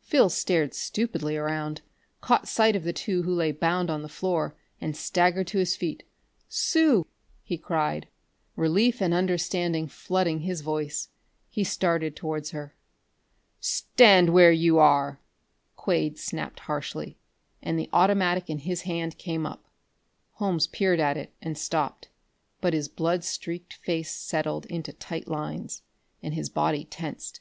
Phil 0.00 0.28
stared 0.28 0.74
stupidly 0.74 1.36
around, 1.36 1.82
caught 2.20 2.46
sight 2.46 2.76
of 2.76 2.84
the 2.84 2.92
two 2.92 3.24
who 3.24 3.34
lay 3.34 3.50
bound 3.50 3.90
on 3.90 4.02
the 4.02 4.08
floor, 4.08 4.54
and 4.80 4.96
staggered 4.96 5.48
to 5.48 5.58
his 5.58 5.74
feet. 5.74 6.04
"Sue!" 6.48 7.04
he 7.42 7.58
cried, 7.58 8.06
relief 8.54 9.02
and 9.02 9.12
understanding 9.12 9.88
flooding 9.88 10.42
his 10.42 10.60
voice. 10.60 11.08
He 11.50 11.64
started 11.64 12.14
towards 12.14 12.52
her. 12.52 12.76
"Stand 13.58 14.28
where 14.30 14.52
you 14.52 14.78
are!" 14.78 15.18
Quade 15.74 16.16
snapped 16.16 16.60
harshly, 16.60 17.18
and 17.60 17.76
the 17.76 17.90
automatic 17.92 18.48
in 18.48 18.60
his 18.60 18.82
hand 18.82 19.18
came 19.18 19.44
up. 19.44 19.64
Holmes 20.34 20.68
peered 20.68 21.00
at 21.00 21.16
it 21.16 21.34
and 21.42 21.58
stopped, 21.58 22.06
but 22.60 22.72
his 22.72 22.86
blood 22.86 23.24
streaked 23.24 23.72
face 23.72 24.14
settled 24.14 24.64
into 24.66 24.92
tight 24.92 25.26
lines, 25.26 25.82
and 26.22 26.34
his 26.34 26.48
body 26.48 26.84
tensed. 26.84 27.40